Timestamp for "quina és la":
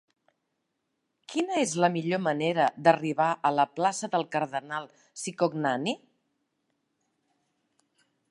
1.33-1.89